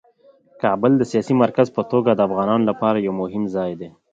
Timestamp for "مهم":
3.21-3.43